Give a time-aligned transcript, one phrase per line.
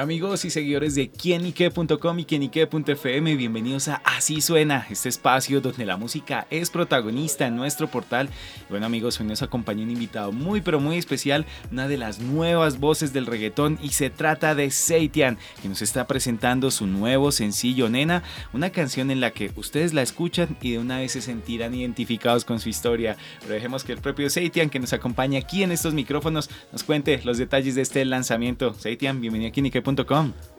[0.00, 5.84] Hola amigos y seguidores de quienique.com y quienique.fm, bienvenidos a Así Suena, este espacio donde
[5.84, 8.30] la música es protagonista en nuestro portal.
[8.70, 12.80] bueno amigos, hoy nos acompaña un invitado muy pero muy especial, una de las nuevas
[12.80, 17.90] voces del reggaetón y se trata de Seitian, que nos está presentando su nuevo sencillo
[17.90, 18.22] Nena,
[18.54, 22.46] una canción en la que ustedes la escuchan y de una vez se sentirán identificados
[22.46, 23.18] con su historia.
[23.42, 27.20] Pero dejemos que el propio Seitian, que nos acompaña aquí en estos micrófonos, nos cuente
[27.22, 28.72] los detalles de este lanzamiento.
[28.72, 29.52] Seitian, bienvenido a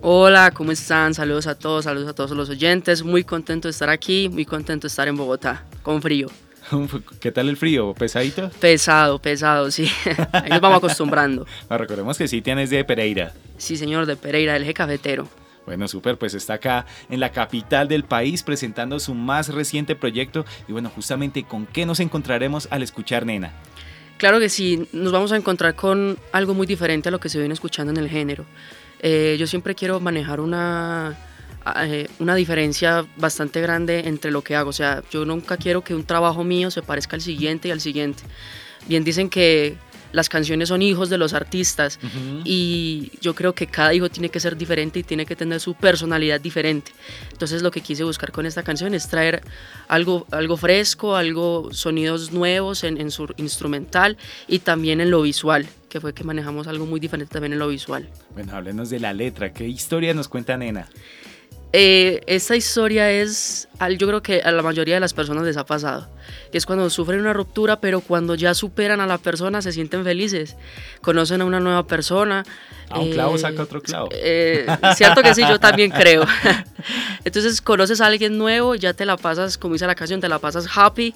[0.01, 1.13] Hola, ¿cómo están?
[1.13, 3.03] Saludos a todos, saludos a todos los oyentes.
[3.03, 6.27] Muy contento de estar aquí, muy contento de estar en Bogotá, con frío.
[7.19, 7.93] ¿Qué tal el frío?
[7.93, 8.49] ¿Pesadito?
[8.59, 9.89] Pesado, pesado, sí.
[10.33, 11.45] Ahí nos vamos acostumbrando.
[11.69, 13.33] Recordemos que sí tienes de Pereira.
[13.57, 15.29] Sí, señor, de Pereira, el eje cafetero.
[15.65, 20.45] Bueno, súper, pues está acá en la capital del país presentando su más reciente proyecto.
[20.67, 23.53] Y bueno, justamente con qué nos encontraremos al escuchar Nena.
[24.17, 27.39] Claro que sí, nos vamos a encontrar con algo muy diferente a lo que se
[27.39, 28.45] viene escuchando en el género.
[29.01, 31.17] Eh, yo siempre quiero manejar una,
[31.83, 34.69] eh, una diferencia bastante grande entre lo que hago.
[34.69, 37.81] O sea, yo nunca quiero que un trabajo mío se parezca al siguiente y al
[37.81, 38.23] siguiente.
[38.87, 39.75] Bien dicen que
[40.11, 41.99] las canciones son hijos de los artistas
[42.43, 45.73] y yo creo que cada hijo tiene que ser diferente y tiene que tener su
[45.73, 46.91] personalidad diferente.
[47.31, 49.41] Entonces lo que quise buscar con esta canción es traer
[49.87, 54.17] algo, algo fresco, algo, sonidos nuevos en, en su instrumental
[54.47, 57.67] y también en lo visual que fue que manejamos algo muy diferente también en lo
[57.67, 58.07] visual.
[58.33, 59.51] Bueno, háblenos de la letra.
[59.51, 60.87] ¿Qué historia nos cuenta Nena?
[61.73, 65.65] Eh, esta historia es, yo creo que a la mayoría de las personas les ha
[65.65, 66.09] pasado,
[66.51, 70.03] que es cuando sufren una ruptura, pero cuando ya superan a la persona se sienten
[70.03, 70.57] felices,
[71.01, 72.43] conocen a una nueva persona.
[72.89, 74.09] A un clavo eh, saca otro clavo.
[74.11, 76.25] Eh, cierto que sí, yo también creo.
[77.23, 80.39] Entonces conoces a alguien nuevo, ya te la pasas, como dice la canción, te la
[80.39, 81.13] pasas happy,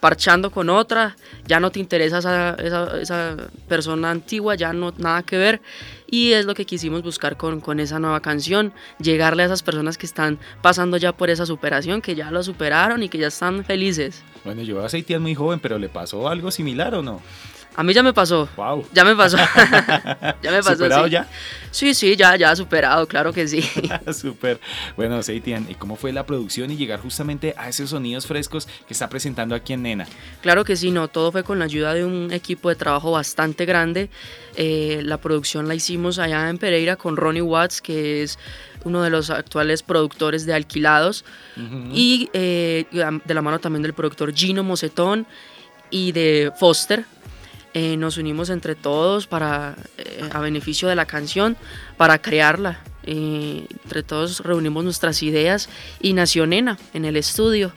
[0.00, 3.36] parchando con otra, ya no te interesa esa, esa,
[3.68, 5.60] persona antigua, ya no nada que ver.
[6.08, 9.98] Y es lo que quisimos buscar con, con esa nueva canción, llegarle a esas personas
[9.98, 13.64] que están pasando ya por esa superación, que ya lo superaron y que ya están
[13.64, 14.22] felices.
[14.44, 17.20] Bueno, yo Seitian muy joven, pero ¿le pasó algo similar o no?
[17.76, 18.48] A mí ya me pasó.
[18.56, 18.86] Wow.
[18.92, 19.36] Ya me pasó.
[20.42, 20.72] ya me pasó.
[20.72, 21.28] ¿Superado ya?
[21.70, 23.62] Sí, sí, ya, ya superado, claro que sí.
[24.12, 24.58] Súper.
[24.96, 28.94] Bueno, Seitian, ¿y cómo fue la producción y llegar justamente a esos sonidos frescos que
[28.94, 30.06] está presentando aquí en Nena?
[30.40, 33.66] Claro que sí, no, todo fue con la ayuda de un equipo de trabajo bastante
[33.66, 34.08] grande.
[34.56, 38.38] Eh, la producción la hicimos allá en Pereira con Ronnie Watts, que es
[38.84, 41.26] uno de los actuales productores de Alquilados,
[41.92, 45.26] y eh, de la mano también del productor Gino Mocetón
[45.90, 47.04] y de Foster,
[47.78, 51.58] eh, nos unimos entre todos para, eh, a beneficio de la canción,
[51.98, 52.80] para crearla.
[53.02, 55.68] Eh, entre todos reunimos nuestras ideas
[56.00, 57.74] y nació Nena en el estudio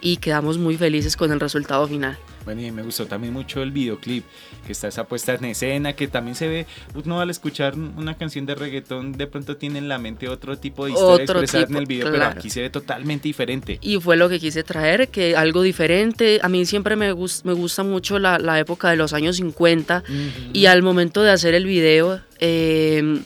[0.00, 2.18] y quedamos muy felices con el resultado final.
[2.46, 4.24] Bueno, y me gustó también mucho el videoclip,
[4.64, 8.46] que está esa puesta en escena, que también se ve, uno al escuchar una canción
[8.46, 11.86] de reggaetón, de pronto tiene en la mente otro tipo de historia expresada en el
[11.86, 13.78] video, pero aquí se ve totalmente diferente.
[13.82, 16.38] Y fue lo que quise traer, que algo diferente.
[16.40, 20.04] A mí siempre me, me gusta mucho la, la, época de los años 50
[20.52, 23.22] y al momento de hacer el video, eh,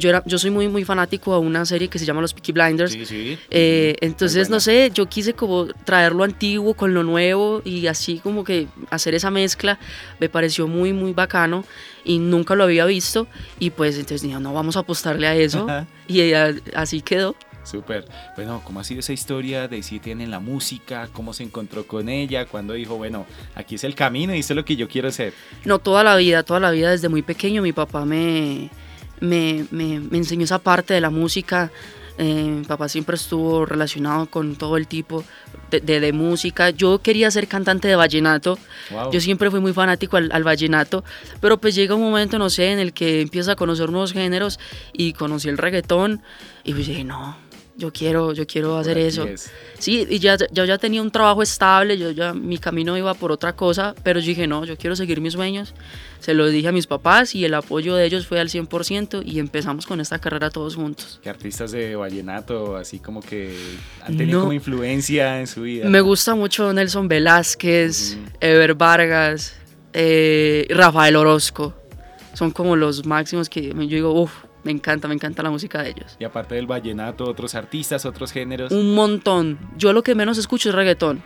[0.00, 2.52] yo, era, yo soy muy, muy fanático a una serie que se llama Los Peaky
[2.52, 2.96] Blinders.
[3.50, 8.18] Eh, entonces, no sé, yo quise como traer lo antiguo con lo nuevo y así
[8.18, 9.78] como que hacer esa mezcla
[10.18, 11.64] me pareció muy, muy bacano
[12.04, 13.28] y nunca lo había visto.
[13.58, 15.66] Y pues entonces dije, no, vamos a apostarle a eso.
[16.08, 16.32] y
[16.74, 17.36] así quedó.
[17.62, 18.06] Súper.
[18.36, 21.08] Bueno, ¿cómo ha sido esa historia de si tiene la música?
[21.12, 22.46] ¿Cómo se encontró con ella?
[22.46, 25.34] cuando dijo, bueno, aquí es el camino y esto es lo que yo quiero hacer?
[25.64, 28.70] No, toda la vida, toda la vida desde muy pequeño mi papá me,
[29.20, 31.70] me, me, enseñó esa parte de la música.
[32.18, 35.24] Eh, mi papá siempre estuvo relacionado con todo el tipo
[35.70, 36.70] de, de, música.
[36.70, 38.58] Yo quería ser cantante de vallenato.
[39.10, 41.02] Yo siempre fui muy fanático al, al, vallenato.
[41.40, 44.58] Pero pues llega un momento, no sé, en el que empieza a conocer nuevos géneros
[44.92, 46.20] y conocí el reggaetón.
[46.62, 47.36] Y pues dije, no,
[47.80, 49.26] yo quiero, yo quiero hacer eso.
[49.78, 53.32] Sí, y ya, yo ya tenía un trabajo estable, yo ya mi camino iba por
[53.32, 55.74] otra cosa, pero yo dije, no, yo quiero seguir mis sueños.
[56.20, 59.38] Se lo dije a mis papás y el apoyo de ellos fue al 100% y
[59.38, 61.18] empezamos con esta carrera todos juntos.
[61.22, 63.56] ¿Qué artistas de vallenato así como que
[64.04, 65.88] han tenido como influencia en su vida?
[65.88, 69.54] Me gusta mucho Nelson Velázquez, Ever Vargas,
[69.94, 71.74] eh, Rafael Orozco.
[72.34, 75.90] Son como los máximos que yo digo, uff, me encanta, me encanta la música de
[75.90, 76.16] ellos.
[76.18, 78.72] Y aparte del vallenato, otros artistas, otros géneros.
[78.72, 79.58] Un montón.
[79.76, 81.22] Yo lo que menos escucho es reggaetón.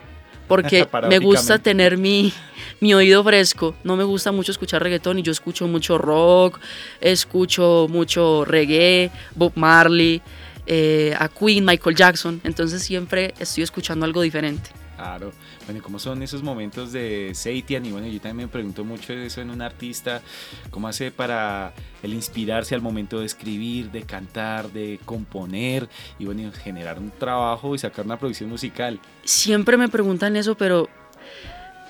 [0.47, 2.33] porque me gusta tener mi,
[2.81, 3.75] mi oído fresco.
[3.85, 6.61] No me gusta mucho escuchar reggaetón y yo escucho mucho rock,
[7.01, 10.23] escucho mucho reggae, Bob Marley,
[10.67, 12.41] eh, a Queen, Michael Jackson.
[12.45, 14.71] Entonces siempre estoy escuchando algo diferente.
[14.97, 15.33] Claro.
[15.67, 17.85] Bueno, ¿cómo son esos momentos de Seitian?
[17.85, 20.23] Y bueno, yo también me pregunto mucho eso en un artista,
[20.71, 25.89] ¿cómo hace para el inspirarse al momento de escribir, de cantar, de componer
[26.19, 29.01] y bueno, generar un trabajo y sacar una producción musical?
[29.25, 30.89] Siempre me preguntan eso, pero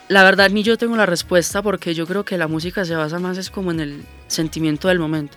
[0.08, 3.18] la verdad ni yo tengo la respuesta porque yo creo que la música se basa
[3.18, 5.36] más es como en el sentimiento del momento.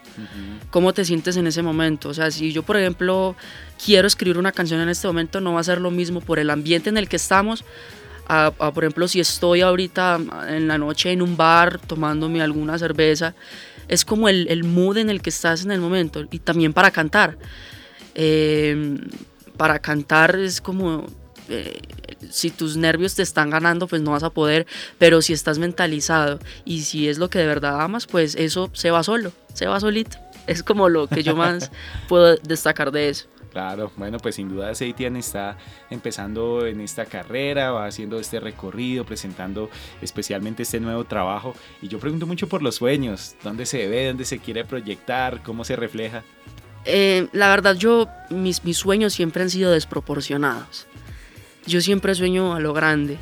[0.71, 2.09] ¿Cómo te sientes en ese momento?
[2.09, 3.35] O sea, si yo por ejemplo
[3.83, 6.49] quiero escribir una canción en este momento no va a ser lo mismo por el
[6.49, 7.63] ambiente en el que estamos
[8.73, 10.19] por ejemplo, si estoy ahorita
[10.49, 13.33] en la noche en un bar tomándome alguna cerveza,
[13.87, 16.91] es como el, el mood en el que estás en el momento y también para
[16.91, 17.37] cantar.
[18.15, 18.99] Em,
[19.55, 21.05] para cantar es como,
[21.49, 21.81] eh,
[22.29, 24.67] si tus nervios te están ganando, pues no vas a poder,
[24.97, 28.91] pero si estás mentalizado y si es lo que de verdad amas, pues eso se
[28.91, 30.17] va solo, se va solito.
[30.47, 31.71] Es como lo que yo más
[32.07, 33.27] puedo destacar de eso.
[33.51, 35.57] Claro, bueno, pues sin duda Seitian está
[35.89, 39.69] empezando en esta carrera, va haciendo este recorrido, presentando
[40.01, 41.53] especialmente este nuevo trabajo.
[41.81, 45.65] Y yo pregunto mucho por los sueños, ¿dónde se ve, dónde se quiere proyectar, cómo
[45.65, 46.23] se refleja?
[46.85, 50.87] Eh, la verdad, yo, mis, mis sueños siempre han sido desproporcionados.
[51.67, 53.17] Yo siempre sueño a lo grande,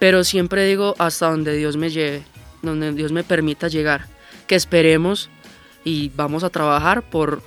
[0.00, 2.24] pero siempre digo hasta donde Dios me lleve,
[2.60, 4.06] donde Dios me permita llegar,
[4.48, 5.30] que esperemos
[5.84, 7.40] y vamos a trabajar por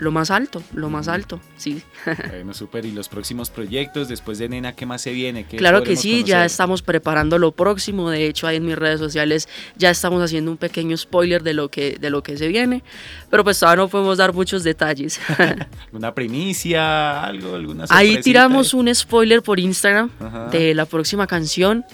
[0.00, 1.82] lo más alto, lo más alto, sí.
[2.30, 2.86] Bueno, súper.
[2.86, 5.44] ¿Y los próximos proyectos después de Nena, qué más se viene?
[5.44, 8.10] claro que sí, ya estamos preparando lo próximo.
[8.10, 11.68] De hecho, ahí en mis redes sociales ya estamos haciendo un pequeño spoiler de lo
[11.68, 12.82] que, de lo que se viene.
[13.30, 15.20] Pero pues todavía no podemos dar muchos detalles.
[15.92, 17.22] ¿Una primicia?
[17.22, 17.54] ¿Algo?
[17.54, 20.10] ¿Alguna Ahí tiramos un spoiler por Instagram
[20.50, 21.84] de la próxima canción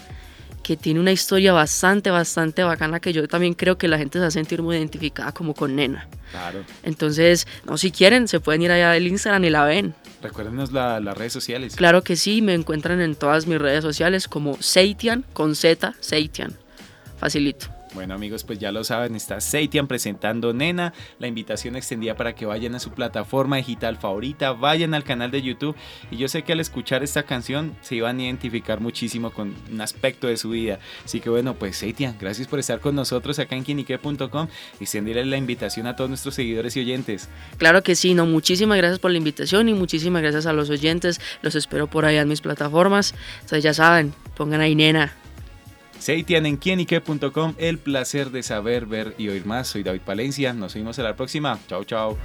[0.67, 4.23] que tiene una historia bastante, bastante bacana que yo también creo que la gente se
[4.23, 6.09] va a sentir muy identificada como con Nena.
[6.33, 6.65] Claro.
[6.83, 9.95] Entonces, no, si quieren, se pueden ir allá del Instagram y la ven.
[10.21, 11.77] Recuérdenos las redes sociales.
[11.77, 16.53] Claro que sí, me encuentran en todas mis redes sociales como Seitian con Z, Seitian.
[17.17, 17.76] Facilito.
[17.97, 22.45] Bueno amigos, pues ya lo saben, está Seitian presentando Nena, la invitación extendida para que
[22.45, 25.75] vayan a su plataforma digital favorita, vayan al canal de YouTube
[26.11, 29.81] y yo sé que al escuchar esta canción se iban a identificar muchísimo con un
[29.81, 30.79] aspecto de su vida.
[31.07, 34.49] Así que bueno, pues Seitian, gracias por estar con nosotros acá en quinique.com
[34.79, 37.31] y extendirle la invitación a todos nuestros seguidores y oyentes.
[37.57, 41.19] Claro que sí, no, muchísimas gracias por la invitación y muchísimas gracias a los oyentes,
[41.41, 45.15] los espero por allá en mis plataformas, entonces ya saben, pongan ahí Nena.
[45.99, 47.55] Seitian en quienique.com.
[47.59, 49.69] El placer de saber, ver y oír más.
[49.69, 50.53] Soy David Palencia.
[50.53, 51.59] Nos vemos en la próxima.
[51.69, 52.19] Chao, chao.